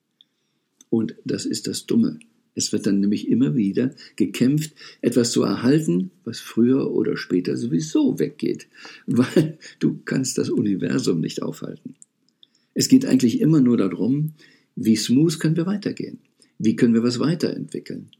Und 0.88 1.16
das 1.24 1.44
ist 1.44 1.66
das 1.66 1.86
Dumme. 1.86 2.20
Es 2.54 2.72
wird 2.72 2.86
dann 2.86 3.00
nämlich 3.00 3.28
immer 3.28 3.56
wieder 3.56 3.94
gekämpft, 4.14 4.74
etwas 5.00 5.32
zu 5.32 5.42
erhalten, 5.42 6.12
was 6.24 6.38
früher 6.38 6.92
oder 6.92 7.16
später 7.16 7.56
sowieso 7.56 8.20
weggeht, 8.20 8.68
weil 9.06 9.58
du 9.80 9.98
kannst 10.04 10.38
das 10.38 10.50
Universum 10.50 11.20
nicht 11.20 11.42
aufhalten. 11.42 11.96
Es 12.74 12.88
geht 12.88 13.06
eigentlich 13.06 13.40
immer 13.40 13.60
nur 13.60 13.76
darum, 13.76 14.34
wie 14.76 14.96
smooth 14.96 15.38
können 15.38 15.56
wir 15.56 15.66
weitergehen? 15.66 16.18
Wie 16.58 16.76
können 16.76 16.94
wir 16.94 17.02
was 17.02 17.18
weiterentwickeln? 17.18 18.10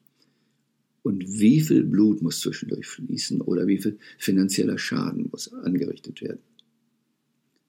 Und 1.03 1.29
wie 1.29 1.61
viel 1.61 1.85
Blut 1.85 2.23
muss 2.23 2.41
zwischendurch 2.41 2.87
fließen 2.87 3.41
oder 3.43 3.67
wie 3.67 3.79
viel 3.79 3.99
finanzieller 4.19 4.79
Schaden 4.79 5.29
muss 5.31 5.53
angerichtet 5.53 6.23
werden? 6.23 6.41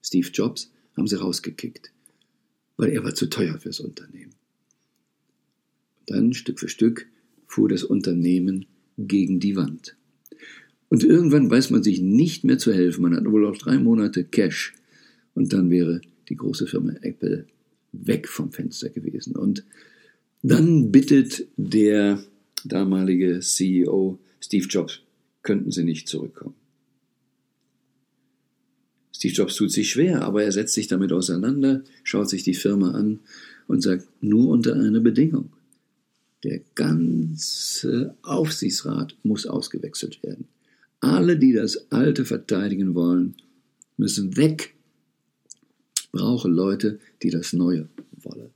Steve 0.02 0.28
Jobs 0.32 0.72
haben 0.96 1.06
sie 1.06 1.16
rausgekickt, 1.16 1.92
weil 2.76 2.90
er 2.90 3.04
war 3.04 3.14
zu 3.14 3.26
teuer 3.26 3.58
fürs 3.58 3.80
Unternehmen. 3.80 4.34
Dann 6.06 6.32
Stück 6.32 6.60
für 6.60 6.68
Stück 6.68 7.08
fuhr 7.46 7.68
das 7.68 7.84
Unternehmen 7.84 8.66
gegen 8.96 9.40
die 9.40 9.56
Wand. 9.56 9.96
Und 10.88 11.04
irgendwann 11.04 11.50
weiß 11.50 11.70
man 11.70 11.82
sich 11.82 12.00
nicht 12.00 12.44
mehr 12.44 12.58
zu 12.58 12.72
helfen. 12.72 13.02
Man 13.02 13.16
hat 13.16 13.24
wohl 13.26 13.42
noch 13.42 13.58
drei 13.58 13.78
Monate 13.78 14.24
Cash. 14.24 14.74
Und 15.34 15.52
dann 15.52 15.68
wäre 15.68 16.00
die 16.28 16.36
große 16.36 16.66
Firma 16.66 16.94
Apple 17.02 17.46
weg 18.04 18.28
vom 18.28 18.52
Fenster 18.52 18.88
gewesen. 18.88 19.36
Und 19.36 19.64
dann 20.42 20.92
bittet 20.92 21.46
der 21.56 22.22
damalige 22.64 23.40
CEO 23.40 24.18
Steve 24.40 24.66
Jobs, 24.66 25.00
könnten 25.42 25.70
Sie 25.70 25.84
nicht 25.84 26.08
zurückkommen. 26.08 26.54
Steve 29.16 29.32
Jobs 29.32 29.56
tut 29.56 29.72
sich 29.72 29.90
schwer, 29.90 30.22
aber 30.22 30.44
er 30.44 30.52
setzt 30.52 30.74
sich 30.74 30.88
damit 30.88 31.10
auseinander, 31.10 31.82
schaut 32.04 32.28
sich 32.28 32.42
die 32.42 32.54
Firma 32.54 32.92
an 32.92 33.20
und 33.66 33.82
sagt, 33.82 34.06
nur 34.20 34.48
unter 34.50 34.74
einer 34.74 35.00
Bedingung. 35.00 35.50
Der 36.44 36.60
ganze 36.74 38.14
Aufsichtsrat 38.22 39.16
muss 39.22 39.46
ausgewechselt 39.46 40.22
werden. 40.22 40.46
Alle, 41.00 41.38
die 41.38 41.52
das 41.52 41.90
Alte 41.90 42.24
verteidigen 42.24 42.94
wollen, 42.94 43.34
müssen 43.96 44.36
weg. 44.36 44.75
Brauche 46.16 46.48
Leute, 46.48 46.98
die 47.22 47.28
das 47.28 47.52
Neue 47.52 47.88
wollen. 48.22 48.50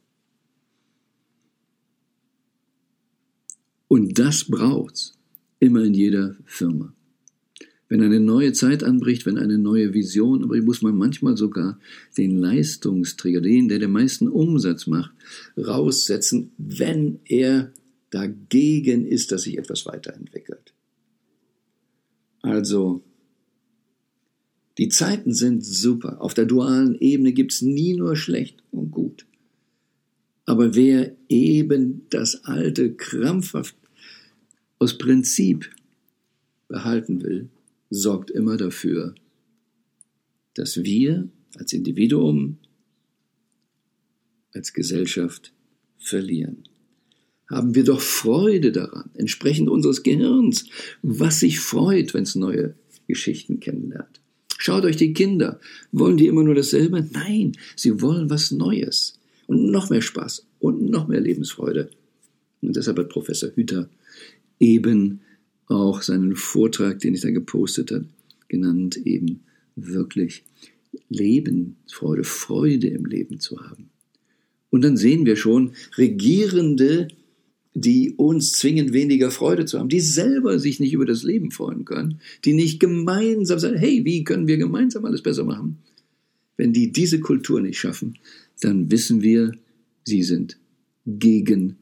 Und 3.86 4.18
das 4.18 4.44
braucht's 4.44 5.18
immer 5.58 5.84
in 5.84 5.92
jeder 5.92 6.36
Firma. 6.46 6.94
Wenn 7.90 8.02
eine 8.02 8.20
neue 8.20 8.52
Zeit 8.54 8.82
anbricht, 8.82 9.26
wenn 9.26 9.36
eine 9.36 9.58
neue 9.58 9.92
Vision 9.92 10.42
anbricht, 10.42 10.64
muss 10.64 10.80
man 10.80 10.96
manchmal 10.96 11.36
sogar 11.36 11.78
den 12.16 12.38
Leistungsträger, 12.38 13.42
den, 13.42 13.68
der 13.68 13.80
den 13.80 13.90
meisten 13.90 14.28
Umsatz 14.28 14.86
macht, 14.86 15.12
raussetzen, 15.58 16.52
wenn 16.56 17.18
er 17.26 17.72
dagegen 18.08 19.06
ist, 19.06 19.32
dass 19.32 19.42
sich 19.42 19.58
etwas 19.58 19.84
weiterentwickelt. 19.84 20.72
Also, 22.42 23.02
die 24.80 24.88
Zeiten 24.88 25.34
sind 25.34 25.62
super. 25.62 26.22
Auf 26.22 26.32
der 26.32 26.46
dualen 26.46 26.98
Ebene 26.98 27.34
gibt 27.34 27.52
es 27.52 27.60
nie 27.60 27.92
nur 27.92 28.16
schlecht 28.16 28.62
und 28.70 28.90
gut. 28.90 29.26
Aber 30.46 30.74
wer 30.74 31.14
eben 31.28 32.06
das 32.08 32.46
Alte 32.46 32.94
krampfhaft 32.94 33.76
aus 34.78 34.96
Prinzip 34.96 35.70
behalten 36.66 37.22
will, 37.22 37.50
sorgt 37.90 38.30
immer 38.30 38.56
dafür, 38.56 39.14
dass 40.54 40.82
wir 40.82 41.28
als 41.56 41.74
Individuum, 41.74 42.56
als 44.54 44.72
Gesellschaft 44.72 45.52
verlieren. 45.98 46.64
Haben 47.50 47.74
wir 47.74 47.84
doch 47.84 48.00
Freude 48.00 48.72
daran, 48.72 49.10
entsprechend 49.12 49.68
unseres 49.68 50.02
Gehirns, 50.02 50.64
was 51.02 51.40
sich 51.40 51.60
freut, 51.60 52.14
wenn 52.14 52.22
es 52.22 52.34
neue 52.34 52.76
Geschichten 53.06 53.60
kennenlernt. 53.60 54.22
Schaut 54.62 54.84
euch 54.84 54.96
die 54.96 55.14
Kinder. 55.14 55.58
Wollen 55.90 56.18
die 56.18 56.26
immer 56.26 56.42
nur 56.42 56.54
dasselbe? 56.54 57.08
Nein, 57.12 57.52
sie 57.76 58.02
wollen 58.02 58.28
was 58.28 58.50
Neues. 58.50 59.18
Und 59.46 59.70
noch 59.70 59.88
mehr 59.88 60.02
Spaß 60.02 60.46
und 60.58 60.82
noch 60.90 61.08
mehr 61.08 61.20
Lebensfreude. 61.20 61.88
Und 62.60 62.76
deshalb 62.76 62.98
hat 62.98 63.08
Professor 63.08 63.50
Hüter 63.54 63.88
eben 64.58 65.22
auch 65.66 66.02
seinen 66.02 66.36
Vortrag, 66.36 66.98
den 66.98 67.14
ich 67.14 67.22
da 67.22 67.30
gepostet 67.30 67.90
habe, 67.90 68.04
genannt, 68.48 68.98
eben 68.98 69.40
wirklich 69.76 70.44
Lebensfreude, 71.08 72.24
Freude 72.24 72.88
im 72.88 73.06
Leben 73.06 73.40
zu 73.40 73.58
haben. 73.60 73.88
Und 74.68 74.82
dann 74.82 74.98
sehen 74.98 75.24
wir 75.24 75.36
schon 75.36 75.72
Regierende, 75.96 77.08
die 77.74 78.12
uns 78.16 78.52
zwingen, 78.52 78.92
weniger 78.92 79.30
Freude 79.30 79.64
zu 79.64 79.78
haben, 79.78 79.88
die 79.88 80.00
selber 80.00 80.58
sich 80.58 80.80
nicht 80.80 80.92
über 80.92 81.06
das 81.06 81.22
Leben 81.22 81.50
freuen 81.50 81.84
können, 81.84 82.20
die 82.44 82.52
nicht 82.52 82.80
gemeinsam 82.80 83.58
sagen, 83.58 83.76
hey, 83.76 84.04
wie 84.04 84.24
können 84.24 84.48
wir 84.48 84.58
gemeinsam 84.58 85.04
alles 85.04 85.22
besser 85.22 85.44
machen? 85.44 85.78
Wenn 86.56 86.72
die 86.72 86.92
diese 86.92 87.20
Kultur 87.20 87.60
nicht 87.60 87.78
schaffen, 87.78 88.18
dann 88.60 88.90
wissen 88.90 89.22
wir, 89.22 89.52
sie 90.04 90.22
sind 90.22 90.58
gegen 91.06 91.76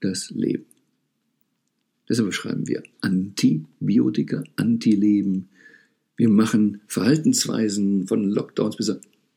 das 0.00 0.30
Leben. 0.30 0.64
Deshalb 2.08 2.32
schreiben 2.34 2.66
wir 2.66 2.82
Antibiotika, 3.00 4.44
Antileben. 4.56 5.48
Wir 6.16 6.28
machen 6.28 6.80
Verhaltensweisen 6.86 8.06
von 8.06 8.24
Lockdowns 8.24 8.76
bis 8.76 8.92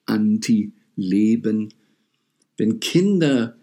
Anti-Leben. 0.05 1.73
Wenn 2.57 2.79
Kinder 2.79 3.56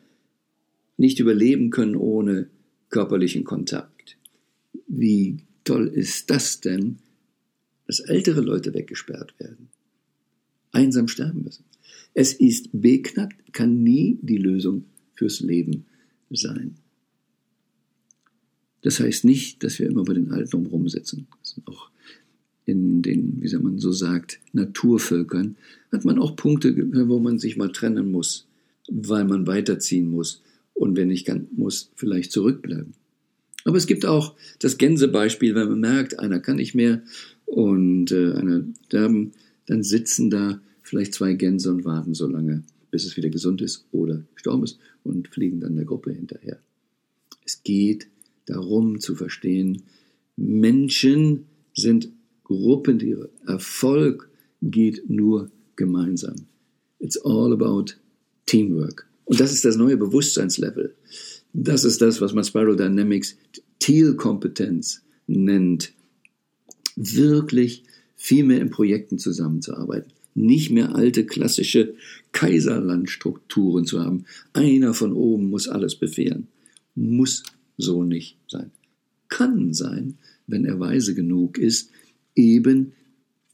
nicht 0.96 1.20
überleben 1.20 1.70
können 1.70 1.96
ohne 1.96 2.48
körperlichen 2.90 3.44
Kontakt, 3.44 4.16
wie 4.86 5.38
toll 5.64 5.88
ist 5.88 6.30
das 6.30 6.60
denn, 6.60 6.98
dass 7.86 8.00
ältere 8.00 8.40
Leute 8.40 8.72
weggesperrt 8.74 9.34
werden, 9.38 9.68
einsam 10.72 11.08
sterben 11.08 11.42
müssen. 11.42 11.64
Es 12.14 12.32
ist 12.32 12.68
beknackt, 12.72 13.52
kann 13.52 13.82
nie 13.82 14.18
die 14.22 14.38
Lösung 14.38 14.84
fürs 15.14 15.40
Leben 15.40 15.84
sein. 16.30 16.76
Das 18.82 19.00
heißt 19.00 19.24
nicht, 19.24 19.64
dass 19.64 19.78
wir 19.78 19.86
immer 19.86 20.04
bei 20.04 20.14
den 20.14 20.30
Alten 20.30 20.66
rumsitzen. 20.66 21.26
Auch 21.64 21.90
in 22.66 23.02
den, 23.02 23.42
wie 23.42 23.56
man 23.56 23.78
so 23.78 23.92
sagt, 23.92 24.40
Naturvölkern 24.52 25.56
hat 25.90 26.04
man 26.04 26.18
auch 26.18 26.36
Punkte, 26.36 26.76
wo 27.08 27.18
man 27.18 27.38
sich 27.38 27.56
mal 27.56 27.72
trennen 27.72 28.10
muss, 28.10 28.46
weil 28.88 29.24
man 29.24 29.46
weiterziehen 29.46 30.10
muss 30.10 30.42
und 30.74 30.96
wenn 30.96 31.08
nicht 31.08 31.26
kann, 31.26 31.48
muss, 31.52 31.90
vielleicht 31.94 32.32
zurückbleiben. 32.32 32.94
Aber 33.64 33.78
es 33.78 33.86
gibt 33.86 34.04
auch 34.04 34.34
das 34.58 34.76
Gänsebeispiel, 34.76 35.54
wenn 35.54 35.68
man 35.68 35.80
merkt, 35.80 36.18
einer 36.18 36.40
kann 36.40 36.56
nicht 36.56 36.74
mehr 36.74 37.02
und 37.46 38.12
äh, 38.12 38.32
einer 38.32 38.64
sterben, 38.86 39.32
dann 39.66 39.82
sitzen 39.82 40.28
da 40.28 40.60
vielleicht 40.82 41.14
zwei 41.14 41.32
Gänse 41.32 41.70
und 41.70 41.84
warten 41.84 42.14
so 42.14 42.26
lange, 42.26 42.62
bis 42.90 43.06
es 43.06 43.16
wieder 43.16 43.30
gesund 43.30 43.62
ist 43.62 43.86
oder 43.90 44.22
gestorben 44.34 44.64
ist 44.64 44.78
und 45.02 45.28
fliegen 45.28 45.60
dann 45.60 45.76
der 45.76 45.86
Gruppe 45.86 46.12
hinterher. 46.12 46.58
Es 47.44 47.62
geht 47.62 48.08
darum 48.46 49.00
zu 49.00 49.14
verstehen, 49.14 49.82
Menschen 50.36 51.46
sind 51.74 52.10
Gruppentiere. 52.44 53.30
Erfolg 53.46 54.28
geht 54.60 55.08
nur 55.08 55.50
gemeinsam. 55.76 56.34
It's 56.98 57.16
all 57.16 57.52
about 57.52 57.94
teamwork. 58.46 59.06
Und 59.24 59.40
das 59.40 59.52
ist 59.52 59.64
das 59.64 59.76
neue 59.76 59.96
Bewusstseinslevel. 59.96 60.94
Das 61.52 61.84
ist 61.84 62.00
das, 62.00 62.20
was 62.20 62.34
man 62.34 62.44
Spiral 62.44 62.76
Dynamics 62.76 63.36
Thiel-Kompetenz 63.78 65.02
nennt. 65.26 65.92
Wirklich 66.96 67.84
viel 68.16 68.44
mehr 68.44 68.60
in 68.60 68.70
Projekten 68.70 69.18
zusammenzuarbeiten. 69.18 70.12
Nicht 70.34 70.70
mehr 70.70 70.94
alte 70.94 71.26
klassische 71.26 71.94
Kaiserlandstrukturen 72.32 73.86
zu 73.86 74.00
haben. 74.00 74.24
Einer 74.52 74.94
von 74.94 75.12
oben 75.12 75.48
muss 75.48 75.68
alles 75.68 75.94
befehlen. 75.94 76.48
Muss 76.94 77.44
so 77.76 78.02
nicht 78.02 78.36
sein. 78.48 78.70
Kann 79.28 79.72
sein, 79.74 80.18
wenn 80.46 80.64
er 80.64 80.80
weise 80.80 81.14
genug 81.14 81.58
ist, 81.58 81.90
eben 82.34 82.92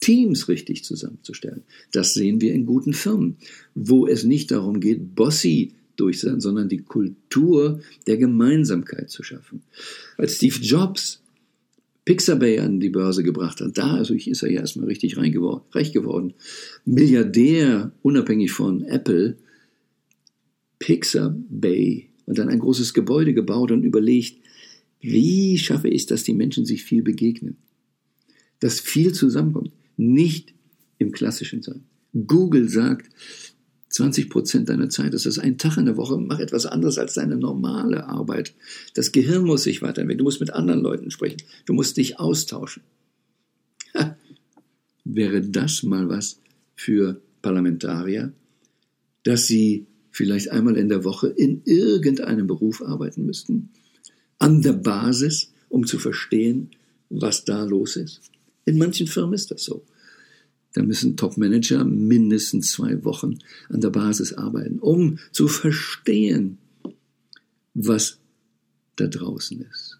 Teams 0.00 0.48
richtig 0.48 0.84
zusammenzustellen. 0.84 1.62
Das 1.92 2.14
sehen 2.14 2.40
wir 2.40 2.54
in 2.54 2.66
guten 2.66 2.94
Firmen, 2.94 3.36
wo 3.74 4.06
es 4.06 4.24
nicht 4.24 4.50
darum 4.50 4.80
geht, 4.80 5.14
Bossy 5.14 5.74
durchzusetzen, 5.96 6.40
sondern 6.40 6.68
die 6.68 6.82
Kultur 6.82 7.80
der 8.06 8.16
Gemeinsamkeit 8.16 9.10
zu 9.10 9.22
schaffen. 9.22 9.62
Als 10.16 10.36
Steve 10.36 10.56
Jobs 10.60 11.20
Pixabay 12.06 12.58
an 12.60 12.80
die 12.80 12.88
Börse 12.88 13.22
gebracht 13.22 13.60
hat, 13.60 13.76
da 13.76 13.94
also 13.94 14.14
ist 14.14 14.42
er 14.42 14.50
ja 14.50 14.60
erstmal 14.60 14.86
richtig 14.86 15.16
reich 15.16 15.32
geworden. 15.92 16.34
Milliardär, 16.84 17.92
unabhängig 18.02 18.52
von 18.52 18.82
Apple, 18.82 19.36
Pixabay 20.78 22.08
und 22.24 22.38
dann 22.38 22.48
ein 22.48 22.58
großes 22.58 22.94
Gebäude 22.94 23.34
gebaut 23.34 23.70
und 23.70 23.84
überlegt, 23.84 24.38
wie 25.00 25.58
schaffe 25.58 25.88
ich 25.88 26.02
es, 26.02 26.06
dass 26.06 26.24
die 26.24 26.34
Menschen 26.34 26.64
sich 26.64 26.84
viel 26.84 27.02
begegnen? 27.02 27.58
Dass 28.60 28.80
viel 28.80 29.12
zusammenkommt. 29.12 29.72
Nicht 30.00 30.54
im 30.96 31.12
klassischen 31.12 31.60
Sein. 31.60 31.84
Google 32.26 32.70
sagt, 32.70 33.10
20 33.90 34.30
Prozent 34.30 34.70
deiner 34.70 34.88
Zeit, 34.88 35.12
das 35.12 35.26
ist 35.26 35.38
ein 35.38 35.58
Tag 35.58 35.76
in 35.76 35.84
der 35.84 35.98
Woche, 35.98 36.16
mach 36.16 36.38
etwas 36.38 36.64
anderes 36.64 36.96
als 36.96 37.12
deine 37.12 37.36
normale 37.36 38.06
Arbeit. 38.06 38.54
Das 38.94 39.12
Gehirn 39.12 39.44
muss 39.44 39.64
sich 39.64 39.82
weiterentwickeln. 39.82 40.16
Du 40.16 40.24
musst 40.24 40.40
mit 40.40 40.54
anderen 40.54 40.80
Leuten 40.80 41.10
sprechen. 41.10 41.42
Du 41.66 41.74
musst 41.74 41.98
dich 41.98 42.18
austauschen. 42.18 42.82
Ha. 43.92 44.16
Wäre 45.04 45.42
das 45.42 45.82
mal 45.82 46.08
was 46.08 46.40
für 46.74 47.20
Parlamentarier, 47.42 48.32
dass 49.24 49.48
sie 49.48 49.86
vielleicht 50.10 50.50
einmal 50.50 50.78
in 50.78 50.88
der 50.88 51.04
Woche 51.04 51.28
in 51.28 51.60
irgendeinem 51.66 52.46
Beruf 52.46 52.80
arbeiten 52.80 53.26
müssten, 53.26 53.68
an 54.38 54.62
der 54.62 54.72
Basis, 54.72 55.52
um 55.68 55.84
zu 55.84 55.98
verstehen, 55.98 56.70
was 57.10 57.44
da 57.44 57.64
los 57.64 57.96
ist. 57.96 58.30
In 58.70 58.78
manchen 58.78 59.08
Firmen 59.08 59.34
ist 59.34 59.50
das 59.50 59.64
so. 59.64 59.84
Da 60.74 60.84
müssen 60.84 61.16
Top-Manager 61.16 61.84
mindestens 61.84 62.70
zwei 62.70 63.04
Wochen 63.04 63.38
an 63.68 63.80
der 63.80 63.90
Basis 63.90 64.32
arbeiten, 64.32 64.78
um 64.78 65.18
zu 65.32 65.48
verstehen, 65.48 66.58
was 67.74 68.20
da 68.94 69.08
draußen 69.08 69.60
ist. 69.62 69.98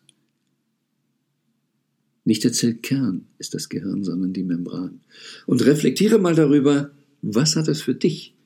Nicht 2.25 2.45
der 2.45 2.53
Zellkern 2.53 3.27
ist 3.39 3.55
das 3.55 3.69
Gehirn, 3.69 4.05
sondern 4.05 4.33
die 4.33 4.45
Membran. 4.45 5.01
Und 5.47 5.67
reflektiere 5.67 6.21
mal 6.21 6.37
darüber, 6.37 6.93
was 7.23 7.57
hat 7.57 7.67
das 7.67 7.81
für 7.81 7.97
dich 7.97 8.37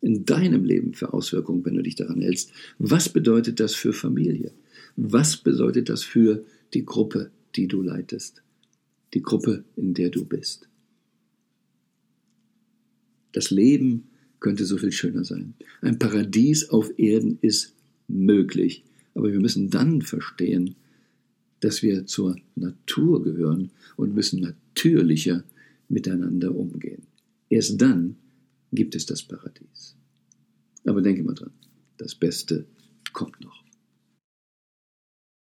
in 0.00 0.24
deinem 0.24 0.64
Leben 0.64 0.94
für 0.94 1.12
Auswirkungen, 1.12 1.62
wenn 1.66 1.74
du 1.74 1.82
dich 1.82 1.96
daran 1.96 2.22
hältst? 2.22 2.52
Was 2.78 3.10
bedeutet 3.10 3.60
das 3.60 3.74
für 3.74 3.92
Familie? 3.92 4.52
Was 4.96 5.36
bedeutet 5.36 5.90
das 5.90 6.04
für 6.04 6.42
die 6.72 6.86
Gruppe, 6.86 7.30
die 7.54 7.68
du 7.68 7.82
leitest? 7.82 8.43
Die 9.14 9.22
Gruppe, 9.22 9.64
in 9.76 9.94
der 9.94 10.10
du 10.10 10.24
bist. 10.24 10.68
Das 13.32 13.50
Leben 13.50 14.08
könnte 14.40 14.64
so 14.64 14.76
viel 14.76 14.92
schöner 14.92 15.24
sein. 15.24 15.54
Ein 15.80 15.98
Paradies 15.98 16.68
auf 16.70 16.98
Erden 16.98 17.38
ist 17.40 17.74
möglich. 18.08 18.84
Aber 19.14 19.32
wir 19.32 19.40
müssen 19.40 19.70
dann 19.70 20.02
verstehen, 20.02 20.74
dass 21.60 21.82
wir 21.82 22.06
zur 22.06 22.36
Natur 22.56 23.22
gehören 23.22 23.70
und 23.96 24.14
müssen 24.14 24.40
natürlicher 24.40 25.44
miteinander 25.88 26.54
umgehen. 26.54 27.06
Erst 27.48 27.80
dann 27.80 28.16
gibt 28.72 28.94
es 28.94 29.06
das 29.06 29.22
Paradies. 29.22 29.94
Aber 30.84 31.00
denke 31.00 31.22
mal 31.22 31.34
dran, 31.34 31.52
das 31.96 32.14
Beste 32.14 32.66
kommt 33.12 33.40
noch. 33.40 33.53